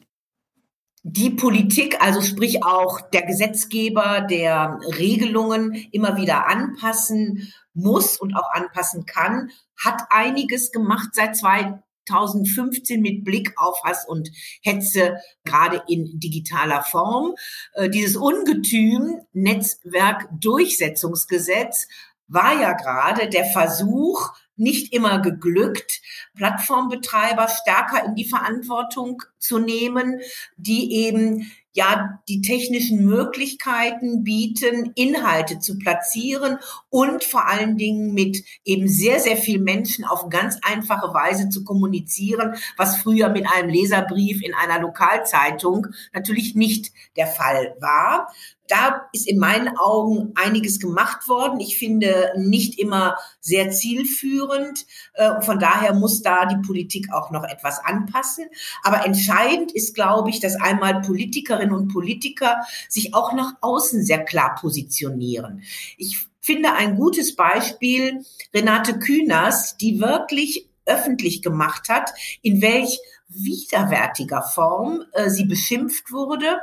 Die 1.04 1.30
Politik, 1.32 2.02
also 2.02 2.22
sprich 2.22 2.64
auch 2.64 3.02
der 3.02 3.24
Gesetzgeber, 3.24 4.22
der 4.22 4.80
Regelungen 4.98 5.74
immer 5.92 6.16
wieder 6.16 6.48
anpassen 6.48 7.52
muss 7.74 8.18
und 8.18 8.34
auch 8.36 8.50
anpassen 8.54 9.06
kann, 9.06 9.52
hat 9.78 10.04
einiges 10.10 10.72
gemacht 10.72 11.10
seit 11.12 11.36
2015 11.36 13.02
mit 13.02 13.26
Blick 13.26 13.52
auf 13.58 13.84
Hass 13.84 14.08
und 14.08 14.32
Hetze, 14.62 15.18
gerade 15.44 15.84
in 15.88 16.20
digitaler 16.20 16.84
Form. 16.84 17.34
Äh, 17.74 17.90
dieses 17.90 18.16
Ungetüm 18.16 19.20
Netzwerkdurchsetzungsgesetz 19.34 21.90
war 22.28 22.62
ja 22.62 22.72
gerade 22.74 23.28
der 23.28 23.46
Versuch, 23.46 24.32
nicht 24.63 24.93
immer 24.93 25.22
geglückt, 25.22 26.01
Plattformbetreiber 26.36 27.48
stärker 27.48 28.05
in 28.05 28.15
die 28.15 28.25
Verantwortung 28.25 29.22
zu 29.38 29.60
nehmen, 29.60 30.22
die 30.58 30.93
eben 30.93 31.51
ja 31.74 32.20
die 32.29 32.41
technischen 32.41 33.03
Möglichkeiten 33.03 34.24
bieten, 34.24 34.91
Inhalte 34.96 35.60
zu 35.60 35.79
platzieren 35.79 36.60
und 36.89 37.24
vor 37.24 37.48
allen 37.48 37.77
Dingen 37.77 38.13
mit 38.13 38.43
eben 38.63 38.88
sehr, 38.88 39.20
sehr 39.20 39.38
vielen 39.38 39.63
Menschen 39.63 40.05
auf 40.05 40.29
ganz 40.29 40.60
einfache 40.62 41.13
Weise 41.13 41.50
zu 41.50 41.63
kommunizieren, 41.63 42.55
was 42.77 42.98
früher 42.98 43.29
mit 43.29 43.48
einem 43.51 43.70
Leserbrief 43.70 44.41
in 44.43 44.53
einer 44.53 44.79
Lokalzeitung 44.79 45.88
natürlich 46.13 46.55
nicht 46.55 46.91
der 47.17 47.27
Fall 47.27 47.75
war. 47.79 48.32
Da 48.67 49.10
ist 49.12 49.27
in 49.27 49.39
meinen 49.39 49.77
Augen 49.77 50.32
einiges 50.36 50.79
gemacht 50.79 51.27
worden. 51.27 51.60
Ich 51.60 51.77
finde 51.77 52.32
nicht 52.38 52.79
immer 52.79 53.17
sehr 53.41 53.72
zielführend 53.72 54.53
irreführend. 54.54 54.86
Äh, 55.14 55.42
von 55.42 55.60
daher 55.60 55.94
muss 55.94 56.22
da 56.22 56.46
die 56.46 56.62
Politik 56.66 57.12
auch 57.12 57.32
noch 57.32 57.44
etwas 57.44 57.80
anpassen. 57.80 58.46
Aber 58.84 59.06
entscheidend 59.06 59.72
ist, 59.72 59.96
glaube 59.96 60.30
ich, 60.30 60.40
dass 60.40 60.56
einmal 60.56 61.02
Politikerinnen 61.02 61.74
und 61.74 61.90
Politiker 61.90 62.64
sich 62.90 63.14
auch 63.14 63.34
nach 63.34 63.54
außen 63.62 64.04
sehr 64.04 64.24
klar 64.24 64.56
positionieren. 64.60 65.64
Ich 65.98 66.28
finde 66.42 66.74
ein 66.74 66.96
gutes 66.96 67.36
Beispiel 67.36 68.24
Renate 68.54 69.00
Künast, 69.00 69.82
die 69.82 70.00
wirklich 70.00 70.70
öffentlich 70.86 71.42
gemacht 71.42 71.88
hat, 71.88 72.12
in 72.42 72.62
welch 72.62 73.00
widerwärtiger 73.30 74.42
Form 74.42 75.06
äh, 75.14 75.30
sie 75.30 75.46
beschimpft 75.46 76.12
wurde, 76.12 76.60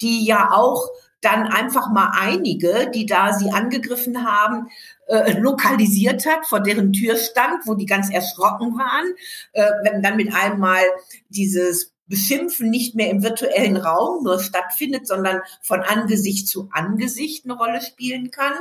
die 0.00 0.24
ja 0.24 0.50
auch 0.52 0.88
dann 1.20 1.46
einfach 1.46 1.90
mal 1.90 2.12
einige, 2.18 2.90
die 2.92 3.06
da 3.06 3.32
sie 3.32 3.50
angegriffen 3.50 4.24
haben, 4.26 4.68
äh, 5.10 5.38
lokalisiert 5.38 6.24
hat, 6.24 6.46
vor 6.46 6.60
deren 6.60 6.92
Tür 6.92 7.16
stand, 7.16 7.66
wo 7.66 7.74
die 7.74 7.86
ganz 7.86 8.10
erschrocken 8.10 8.78
waren, 8.78 9.12
äh, 9.52 9.70
wenn 9.82 10.02
dann 10.02 10.16
mit 10.16 10.32
einmal 10.32 10.82
dieses 11.28 11.92
Beschimpfen 12.06 12.70
nicht 12.70 12.94
mehr 12.94 13.10
im 13.10 13.22
virtuellen 13.22 13.76
Raum 13.76 14.24
nur 14.24 14.40
stattfindet, 14.40 15.06
sondern 15.06 15.40
von 15.62 15.80
Angesicht 15.80 16.48
zu 16.48 16.68
Angesicht 16.72 17.44
eine 17.44 17.54
Rolle 17.54 17.80
spielen 17.82 18.30
kann. 18.30 18.52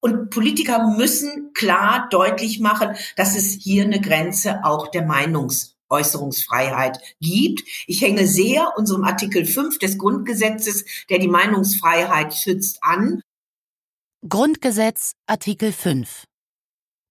Und 0.00 0.30
Politiker 0.30 0.94
müssen 0.96 1.52
klar 1.52 2.08
deutlich 2.10 2.60
machen, 2.60 2.96
dass 3.16 3.36
es 3.36 3.58
hier 3.60 3.84
eine 3.84 4.00
Grenze 4.00 4.64
auch 4.64 4.88
der 4.88 5.04
Meinungs 5.04 5.76
Äußerungsfreiheit 5.88 6.98
gibt. 7.20 7.62
Ich 7.86 8.02
hänge 8.02 8.26
sehr 8.26 8.72
unserem 8.76 9.04
Artikel 9.04 9.46
5 9.46 9.78
des 9.78 9.98
Grundgesetzes, 9.98 10.84
der 11.08 11.18
die 11.18 11.28
Meinungsfreiheit 11.28 12.34
schützt, 12.34 12.78
an. 12.82 13.22
Grundgesetz 14.28 15.12
Artikel 15.26 15.72
5 15.72 16.24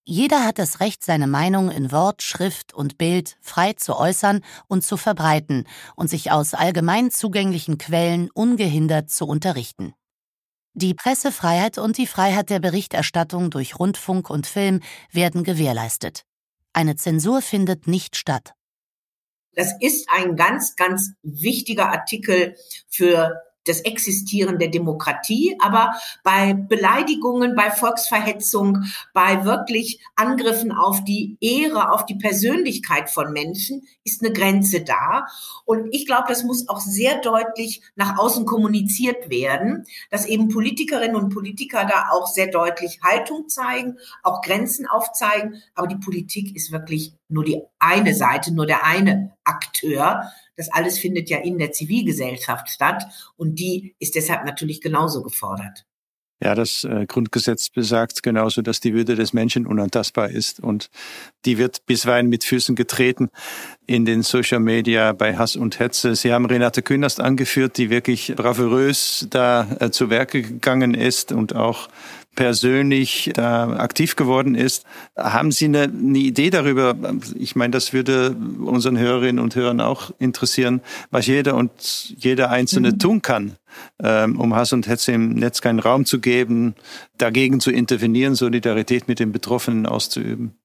Jeder 0.06 0.44
hat 0.44 0.60
das 0.60 0.80
Recht, 0.80 1.04
seine 1.04 1.28
Meinung 1.28 1.70
in 1.70 1.92
Wort, 1.92 2.24
Schrift 2.24 2.74
und 2.74 2.98
Bild 2.98 3.38
frei 3.42 3.74
zu 3.74 3.96
äußern 3.96 4.44
und 4.68 4.84
zu 4.84 4.98
verbreiten 4.98 5.66
und 5.96 6.10
sich 6.10 6.32
aus 6.32 6.54
allgemein 6.54 7.12
zugänglichen 7.12 7.78
Quellen 7.78 8.32
ungehindert 8.32 9.12
zu 9.12 9.28
unterrichten. 9.28 9.94
Die 10.74 10.94
Pressefreiheit 10.94 11.78
und 11.78 11.98
die 11.98 12.08
Freiheit 12.08 12.50
der 12.50 12.60
Berichterstattung 12.60 13.50
durch 13.50 13.80
Rundfunk 13.80 14.30
und 14.30 14.48
Film 14.48 14.82
werden 15.12 15.44
gewährleistet. 15.44 16.26
Eine 16.74 16.96
Zensur 16.98 17.42
findet 17.42 17.88
nicht 17.88 18.18
statt. 18.18 18.56
Das 19.54 19.72
ist 19.80 20.10
ein 20.10 20.36
ganz, 20.36 20.76
ganz 20.76 21.12
wichtiger 21.22 21.92
Artikel 21.92 22.58
für 22.90 23.42
das 23.66 23.82
Existieren 23.82 24.60
der 24.60 24.70
Demokratie. 24.70 25.58
Aber 25.60 25.94
bei 26.24 26.54
Beleidigungen, 26.54 27.56
bei 27.56 27.72
Volksverhetzung, 27.72 28.86
bei 29.14 29.44
wirklich 29.46 30.00
Angriffen 30.16 30.72
auf 30.72 31.04
die 31.04 31.38
Ehre, 31.42 31.92
auf 31.92 32.06
die 32.06 32.16
Persönlichkeit 32.16 33.10
von 33.10 33.34
Menschen 33.34 33.88
ist 34.04 34.24
eine 34.24 34.34
Grenze 34.34 34.82
da. 34.82 35.26
Und 35.66 35.94
ich 35.94 36.06
glaube, 36.06 36.26
das 36.28 36.44
muss 36.44 36.70
auch 36.70 36.80
sehr 36.80 37.20
deutlich 37.22 37.82
nach 37.96 38.18
außen 38.18 38.46
kommuniziert 38.46 39.30
werden, 39.30 39.86
dass 40.12 40.26
eben 40.26 40.50
Politikerinnen 40.50 41.16
und 41.16 41.34
Politiker 41.34 41.86
da 41.86 42.10
auch 42.12 42.28
sehr 42.28 42.48
deutlich 42.48 43.00
Haltung 43.04 43.50
zeigen, 43.50 43.98
auch 44.24 44.42
Grenzen 44.42 44.88
aufzeigen. 44.88 45.62
Aber 45.74 45.88
die 45.88 45.98
Politik 45.98 46.56
ist 46.56 46.72
wirklich 46.72 47.14
nur 47.28 47.44
die 47.44 47.62
eine 47.80 48.14
Seite, 48.14 48.54
nur 48.54 48.66
der 48.66 48.86
eine 48.86 49.34
Akteur. 49.44 50.32
Das 50.58 50.72
alles 50.72 51.00
findet 51.00 51.30
ja 51.30 51.40
in 51.40 51.58
der 51.58 51.72
Zivilgesellschaft 51.72 52.70
statt 52.70 53.06
und 53.36 53.60
die 53.60 53.96
ist 54.00 54.16
deshalb 54.16 54.46
natürlich 54.46 54.82
genauso 54.82 55.24
gefordert. 55.24 55.86
Ja, 56.44 56.54
das 56.54 56.84
äh, 56.84 57.06
Grundgesetz 57.08 57.70
besagt 57.70 58.22
genauso, 58.22 58.62
dass 58.62 58.82
die 58.82 58.94
Würde 58.94 59.16
des 59.16 59.32
Menschen 59.32 59.66
unantastbar 59.66 60.30
ist 60.30 60.60
und 60.60 60.90
die 61.46 61.58
wird 61.58 61.86
bisweilen 61.86 62.28
mit 62.28 62.44
Füßen 62.44 62.76
getreten 62.76 63.30
in 63.88 64.04
den 64.04 64.22
Social 64.22 64.60
Media 64.60 65.14
bei 65.14 65.38
Hass 65.38 65.56
und 65.56 65.80
Hetze. 65.80 66.14
Sie 66.14 66.34
haben 66.34 66.46
Renate 66.46 66.82
Künast 66.82 67.22
angeführt, 67.22 67.78
die 67.78 67.90
wirklich 67.90 68.34
bravourös 68.36 69.28
da 69.30 69.66
äh, 69.80 69.92
zu 69.92 70.10
Werke 70.10 70.42
gegangen 70.42 70.94
ist 70.94 71.32
und 71.32 71.56
auch 71.56 71.88
persönlich 72.36 73.32
da 73.34 73.78
aktiv 73.78 74.16
geworden 74.16 74.56
ist. 74.56 74.86
Haben 75.18 75.52
Sie 75.52 75.66
eine, 75.66 75.84
eine 75.84 76.18
Idee 76.18 76.50
darüber? 76.50 76.96
Ich 77.38 77.56
meine, 77.56 77.72
das 77.72 77.94
würde 77.94 78.36
unseren 78.60 78.98
Hörerinnen 78.98 79.44
und 79.44 79.56
Hörern 79.56 79.82
auch 79.82 80.12
interessieren, 80.20 80.82
was 81.12 81.28
jeder 81.28 81.56
und 81.56 81.72
jeder 82.18 82.52
Einzelne 82.52 82.92
mhm. 82.92 83.00
tun 83.00 83.22
kann, 83.22 83.56
ähm, 84.02 84.40
um 84.40 84.56
Hass 84.56 84.74
und 84.74 84.88
Hetze 84.88 85.14
im 85.14 85.36
Netz 85.36 85.62
keinen 85.62 85.80
Raum 85.80 86.06
zu 86.06 86.20
geben, 86.20 86.76
dagegen 87.18 87.60
zu 87.60 87.72
intervenieren, 87.72 88.36
Solidarität 88.36 89.08
mit 89.08 89.20
den 89.20 89.32
Betroffenen 89.32 89.86
auszuüben. 89.86 90.56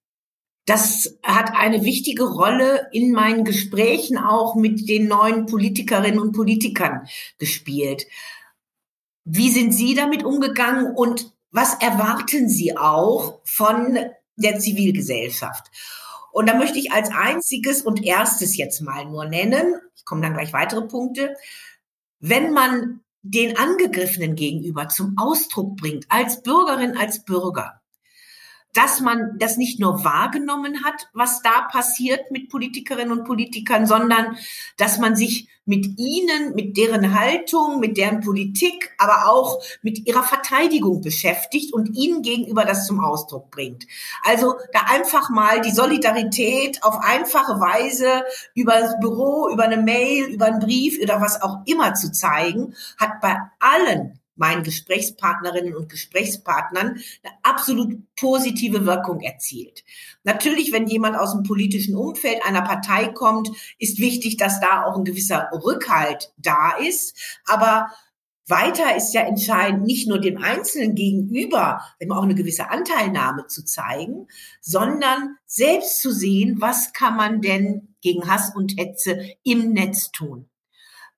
Das 0.67 1.19
hat 1.25 1.53
eine 1.57 1.85
wichtige 1.85 2.25
Rolle 2.25 2.89
in 2.93 3.13
meinen 3.13 3.45
Gesprächen 3.45 4.19
auch 4.19 4.55
mit 4.55 4.89
den 4.89 5.09
neuen 5.09 5.47
Politikerinnen 5.47 6.21
und 6.21 6.33
Politikern 6.33 7.09
gespielt. 7.39 8.07
Wie 9.25 9.51
sind 9.51 9.73
Sie 9.73 9.95
damit 9.95 10.25
umgegangen 10.25 10.95
und 10.95 11.33
was 11.51 11.75
erwarten 11.75 12.49
Sie 12.49 12.77
auch 12.77 13.41
von 13.45 13.99
der 14.37 14.59
Zivilgesellschaft? 14.59 15.71
Und 16.33 16.49
da 16.49 16.55
möchte 16.55 16.79
ich 16.79 16.93
als 16.93 17.11
einziges 17.11 17.83
und 17.83 18.05
erstes 18.05 18.57
jetzt 18.57 18.81
mal 18.81 19.05
nur 19.07 19.25
nennen, 19.25 19.81
ich 19.97 20.05
komme 20.05 20.23
dann 20.23 20.35
gleich 20.35 20.53
weitere 20.53 20.83
Punkte, 20.83 21.37
wenn 22.21 22.53
man 22.53 23.01
den 23.23 23.59
Angegriffenen 23.59 24.35
gegenüber 24.35 24.89
zum 24.89 25.17
Ausdruck 25.19 25.77
bringt, 25.77 26.07
als 26.09 26.43
Bürgerin, 26.43 26.97
als 26.97 27.25
Bürger, 27.25 27.80
dass 28.75 29.01
man 29.01 29.37
das 29.39 29.57
nicht 29.57 29.81
nur 29.81 30.05
wahrgenommen 30.05 30.85
hat, 30.85 31.09
was 31.13 31.43
da 31.43 31.63
passiert 31.63 32.31
mit 32.31 32.49
Politikerinnen 32.49 33.19
und 33.19 33.25
Politikern, 33.25 33.87
sondern 33.87 34.37
dass 34.77 34.99
man 34.99 35.17
sich 35.17 35.49
mit 35.67 35.99
ihnen, 35.99 36.55
mit 36.55 36.77
deren 36.77 37.19
Haltung, 37.19 37.81
mit 37.81 37.97
deren 37.97 38.21
Politik, 38.21 38.93
aber 38.99 39.29
auch 39.29 39.63
mit 39.83 40.07
ihrer 40.07 40.23
Verteidigung 40.23 41.01
beschäftigt 41.01 41.73
und 41.73 41.97
ihnen 41.97 42.23
gegenüber 42.23 42.65
das 42.65 42.87
zum 42.87 42.99
Ausdruck 42.99 43.51
bringt. 43.51 43.87
Also 44.25 44.55
da 44.73 44.81
einfach 44.89 45.31
mal 45.31 45.61
die 45.61 45.71
Solidarität 45.71 46.83
auf 46.83 46.99
einfache 47.01 47.61
Weise 47.61 48.25
über 48.55 48.81
das 48.81 48.99
Büro, 49.01 49.49
über 49.53 49.65
eine 49.65 49.77
Mail, 49.77 50.27
über 50.27 50.47
einen 50.47 50.61
Brief 50.61 51.01
oder 51.01 51.21
was 51.21 51.41
auch 51.41 51.59
immer 51.67 51.95
zu 51.95 52.11
zeigen, 52.11 52.75
hat 52.99 53.21
bei 53.21 53.37
allen 53.61 54.20
meinen 54.41 54.65
Gesprächspartnerinnen 54.65 55.77
und 55.77 55.91
Gesprächspartnern 55.91 56.89
eine 57.23 57.35
absolut 57.43 57.99
positive 58.17 58.87
Wirkung 58.87 59.21
erzielt. 59.21 59.85
Natürlich, 60.25 60.73
wenn 60.73 60.87
jemand 60.87 61.17
aus 61.17 61.33
dem 61.33 61.43
politischen 61.43 61.95
Umfeld 61.95 62.45
einer 62.45 62.63
Partei 62.63 63.09
kommt, 63.09 63.51
ist 63.79 64.01
wichtig, 64.01 64.39
dass 64.39 64.59
da 64.59 64.85
auch 64.85 64.97
ein 64.97 65.05
gewisser 65.05 65.51
Rückhalt 65.53 66.33
da 66.39 66.73
ist. 66.79 67.39
Aber 67.45 67.91
weiter 68.49 68.97
ist 68.97 69.13
ja 69.13 69.21
entscheidend, 69.21 69.85
nicht 69.85 70.09
nur 70.09 70.19
dem 70.19 70.39
Einzelnen 70.39 70.95
gegenüber, 70.95 71.83
immer 71.99 72.19
auch 72.19 72.25
eine 72.25 72.35
gewisse 72.35 72.71
Anteilnahme 72.71 73.47
zu 73.47 73.65
zeigen, 73.65 74.27
sondern 74.61 75.37
selbst 75.47 76.01
zu 76.01 76.11
sehen, 76.13 76.57
was 76.61 76.93
kann 76.93 77.17
man 77.17 77.43
denn 77.43 77.95
gegen 78.01 78.29
Hass 78.29 78.55
und 78.55 78.79
Hetze 78.79 79.21
im 79.45 79.73
Netz 79.73 80.11
tun. 80.11 80.50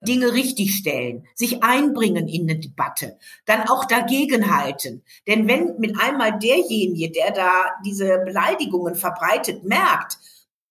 Dinge 0.02 0.32
richtigstellen, 0.32 1.26
sich 1.34 1.62
einbringen 1.62 2.28
in 2.28 2.48
eine 2.48 2.58
Debatte, 2.58 3.18
dann 3.46 3.62
auch 3.68 3.84
dagegenhalten. 3.84 5.02
Denn 5.26 5.48
wenn 5.48 5.78
mit 5.78 5.98
einmal 6.00 6.38
derjenige, 6.38 7.10
der 7.10 7.32
da 7.32 7.70
diese 7.84 8.18
Beleidigungen 8.24 8.94
verbreitet, 8.94 9.64
merkt, 9.64 10.18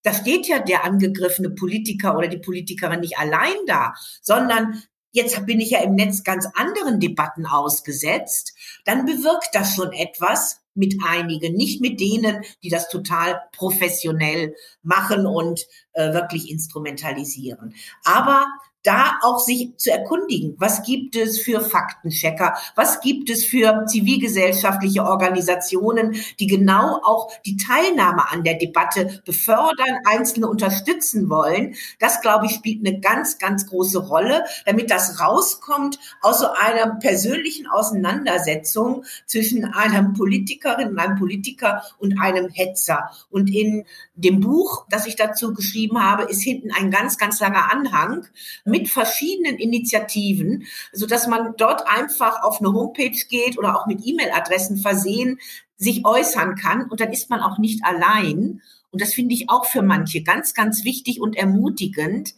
da 0.04 0.14
steht 0.14 0.48
ja 0.48 0.60
der 0.60 0.84
angegriffene 0.84 1.52
Politiker 1.52 2.18
oder 2.18 2.28
die 2.28 2.40
Politikerin 2.40 3.02
nicht 3.02 3.18
allein 3.18 3.54
da, 3.68 3.94
sondern 4.22 4.84
jetzt 5.12 5.46
bin 5.46 5.60
ich 5.60 5.72
ja 5.72 5.82
im 5.82 5.96
Netz 5.96 6.24
ganz 6.24 6.48
anderen 6.56 7.00
Debatten 7.00 7.46
ausgesetzt, 7.46 8.54
dann 8.86 9.06
bewirkt 9.06 9.50
das 9.54 9.76
schon 9.76 9.92
etwas 9.92 10.62
mit 10.74 10.96
einigen, 11.06 11.54
nicht 11.56 11.82
mit 11.82 12.00
denen, 12.00 12.44
die 12.64 12.70
das 12.70 12.90
total 12.90 13.42
professionell 13.52 14.56
machen 14.82 15.26
und 15.26 15.68
äh, 15.94 16.14
wirklich 16.14 16.50
instrumentalisieren. 16.50 17.76
Aber 18.04 18.48
da 18.84 19.18
auch 19.22 19.40
sich 19.40 19.76
zu 19.78 19.92
erkundigen, 19.92 20.56
was 20.58 20.84
gibt 20.84 21.16
es 21.16 21.40
für 21.40 21.62
Faktenchecker, 21.62 22.56
was 22.76 23.02
gibt 23.02 23.30
es 23.30 23.46
für 23.46 23.86
zivilgesellschaftliche 23.86 25.04
Organisationen, 25.04 26.16
die 26.40 26.48
genau 26.48 27.00
auch 27.04 27.32
die 27.46 27.58
Teilnahme 27.58 28.32
an 28.32 28.44
der 28.44 28.56
Debatte 28.56 29.22
befördern, 29.26 30.00
Einzelne 30.06 30.48
unterstützen 30.48 31.30
wollen. 31.30 31.76
Das, 32.00 32.22
glaube 32.22 32.46
ich, 32.46 32.54
spielt 32.54 32.86
eine 32.86 33.00
ganz, 33.00 33.38
ganz 33.38 33.68
große 33.68 34.00
Rolle, 34.00 34.46
damit 34.66 34.90
das 34.90 35.20
rauskommt 35.20 36.00
aus 36.22 36.40
so 36.40 36.48
einer 36.50 36.96
persönlichen 36.96 37.68
Auseinandersetzung 37.68 39.04
zwischen 39.28 39.66
einem 39.66 40.14
Politikerin 40.14 40.96
einem 41.02 41.18
Politiker 41.18 41.84
und 41.98 42.20
einem 42.20 42.50
Hetzer. 42.50 43.12
Und 43.30 43.50
in 43.50 43.86
dem 44.22 44.40
Buch, 44.40 44.86
das 44.90 45.08
ich 45.08 45.16
dazu 45.16 45.54
geschrieben 45.54 46.02
habe, 46.02 46.24
ist 46.24 46.42
hinten 46.42 46.72
ein 46.72 46.92
ganz, 46.92 47.18
ganz 47.18 47.40
langer 47.40 47.72
Anhang 47.72 48.26
mit 48.66 48.90
verschiedenen 48.90 49.58
Initiativen, 49.58 50.66
so 50.94 51.06
dass 51.06 51.28
man 51.28 51.56
dort 51.58 51.88
einfach 51.88 52.44
auf 52.44 52.60
eine 52.60 52.74
Homepage 52.74 53.18
geht 53.30 53.58
oder 53.58 53.76
auch 53.76 53.88
mit 53.88 54.06
E-Mail-Adressen 54.06 54.78
versehen, 54.78 55.40
sich 55.78 56.06
äußern 56.06 56.56
kann 56.56 56.90
und 56.90 57.02
dann 57.02 57.12
ist 57.12 57.30
man 57.30 57.40
auch 57.42 57.58
nicht 57.58 57.84
allein. 57.84 58.62
Und 58.92 59.02
das 59.02 59.14
finde 59.14 59.34
ich 59.34 59.50
auch 59.50 59.66
für 59.66 59.82
manche 59.82 60.22
ganz, 60.22 60.54
ganz 60.54 60.84
wichtig 60.84 61.20
und 61.20 61.36
ermutigend, 61.36 62.36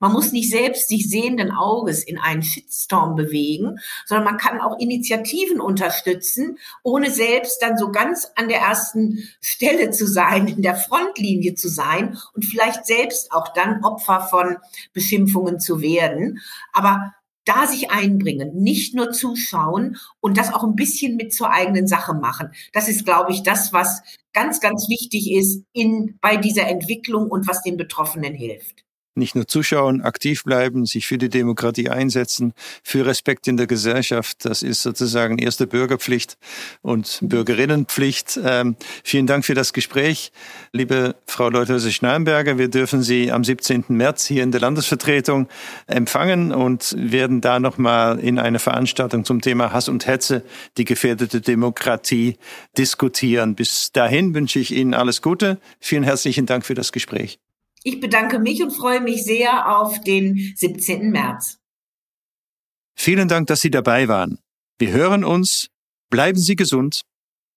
man 0.00 0.12
muss 0.12 0.32
nicht 0.32 0.50
selbst 0.50 0.88
sich 0.88 1.08
sehenden 1.08 1.50
Auges 1.50 2.04
in 2.04 2.18
einen 2.18 2.42
Shitstorm 2.42 3.16
bewegen, 3.16 3.78
sondern 4.06 4.24
man 4.24 4.36
kann 4.36 4.60
auch 4.60 4.78
Initiativen 4.78 5.60
unterstützen, 5.60 6.58
ohne 6.82 7.10
selbst 7.10 7.62
dann 7.62 7.76
so 7.76 7.90
ganz 7.90 8.30
an 8.36 8.48
der 8.48 8.60
ersten 8.60 9.28
Stelle 9.40 9.90
zu 9.90 10.06
sein, 10.06 10.46
in 10.46 10.62
der 10.62 10.76
Frontlinie 10.76 11.54
zu 11.54 11.68
sein 11.68 12.16
und 12.34 12.44
vielleicht 12.44 12.86
selbst 12.86 13.32
auch 13.32 13.52
dann 13.52 13.84
Opfer 13.84 14.20
von 14.20 14.56
Beschimpfungen 14.92 15.60
zu 15.60 15.80
werden. 15.80 16.40
Aber 16.72 17.14
da 17.44 17.66
sich 17.66 17.90
einbringen, 17.90 18.54
nicht 18.54 18.94
nur 18.94 19.10
zuschauen 19.10 19.96
und 20.20 20.36
das 20.36 20.52
auch 20.52 20.64
ein 20.64 20.76
bisschen 20.76 21.16
mit 21.16 21.32
zur 21.32 21.50
eigenen 21.50 21.86
Sache 21.86 22.12
machen. 22.12 22.50
Das 22.74 22.88
ist, 22.88 23.06
glaube 23.06 23.32
ich, 23.32 23.42
das, 23.42 23.72
was 23.72 24.02
ganz, 24.34 24.60
ganz 24.60 24.88
wichtig 24.90 25.32
ist 25.32 25.64
in, 25.72 26.18
bei 26.20 26.36
dieser 26.36 26.68
Entwicklung 26.68 27.30
und 27.30 27.48
was 27.48 27.62
den 27.62 27.78
Betroffenen 27.78 28.34
hilft 28.34 28.84
nicht 29.18 29.34
nur 29.34 29.46
zuschauen, 29.46 30.02
aktiv 30.02 30.44
bleiben, 30.44 30.86
sich 30.86 31.06
für 31.06 31.18
die 31.18 31.28
Demokratie 31.28 31.90
einsetzen, 31.90 32.54
für 32.82 33.04
Respekt 33.06 33.48
in 33.48 33.56
der 33.56 33.66
Gesellschaft. 33.66 34.44
Das 34.44 34.62
ist 34.62 34.82
sozusagen 34.82 35.38
erste 35.38 35.66
Bürgerpflicht 35.66 36.38
und 36.82 37.18
Bürgerinnenpflicht. 37.22 38.40
Ähm, 38.42 38.76
vielen 39.04 39.26
Dank 39.26 39.44
für 39.44 39.54
das 39.54 39.72
Gespräch, 39.72 40.32
liebe 40.72 41.16
Frau 41.26 41.48
Leuthäuser-Schnallenberger. 41.48 42.58
Wir 42.58 42.68
dürfen 42.68 43.02
Sie 43.02 43.30
am 43.32 43.44
17. 43.44 43.84
März 43.88 44.26
hier 44.26 44.42
in 44.42 44.52
der 44.52 44.60
Landesvertretung 44.60 45.48
empfangen 45.86 46.52
und 46.52 46.94
werden 46.96 47.40
da 47.40 47.60
nochmal 47.60 48.18
in 48.18 48.38
einer 48.38 48.58
Veranstaltung 48.58 49.24
zum 49.24 49.40
Thema 49.40 49.72
Hass 49.72 49.88
und 49.88 50.06
Hetze, 50.06 50.42
die 50.76 50.84
gefährdete 50.84 51.40
Demokratie, 51.40 52.36
diskutieren. 52.76 53.54
Bis 53.54 53.92
dahin 53.92 54.34
wünsche 54.34 54.58
ich 54.58 54.74
Ihnen 54.74 54.94
alles 54.94 55.22
Gute. 55.22 55.58
Vielen 55.80 56.02
herzlichen 56.02 56.46
Dank 56.46 56.64
für 56.64 56.74
das 56.74 56.92
Gespräch. 56.92 57.38
Ich 57.82 58.00
bedanke 58.00 58.38
mich 58.38 58.62
und 58.62 58.72
freue 58.72 59.00
mich 59.00 59.24
sehr 59.24 59.78
auf 59.78 60.00
den 60.00 60.52
17. 60.56 61.10
März. 61.10 61.58
Vielen 62.94 63.28
Dank, 63.28 63.46
dass 63.46 63.60
Sie 63.60 63.70
dabei 63.70 64.08
waren. 64.08 64.38
Wir 64.78 64.90
hören 64.90 65.24
uns. 65.24 65.68
Bleiben 66.10 66.38
Sie 66.38 66.56
gesund. 66.56 67.02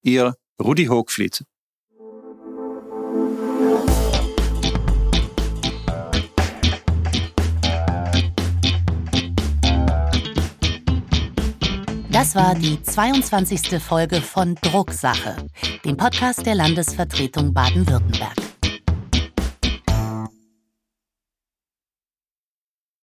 Ihr 0.04 0.36
Rudi 0.62 0.86
Hochfliet. 0.86 1.46
Das 12.12 12.36
war 12.36 12.56
die 12.56 12.82
22. 12.84 13.82
Folge 13.82 14.22
von 14.22 14.56
Drucksache, 14.62 15.38
dem 15.86 15.98
Podcast 15.98 16.46
der 16.46 16.56
Landesvertretung 16.56 17.54
Baden-Württemberg. 17.54 18.51